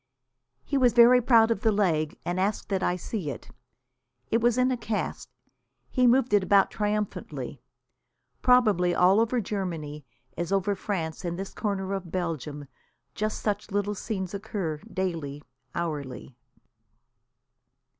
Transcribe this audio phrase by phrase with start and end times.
[0.63, 3.51] He was very proud of the leg, and asked that I see it.
[4.31, 5.29] It was in a cast.
[5.91, 7.61] He moved it about triumphantly.
[8.41, 10.03] Probably all over Germany,
[10.35, 12.65] as over France and this corner of Belgium,
[13.13, 15.43] just such little scenes occur daily,
[15.75, 16.35] hourly.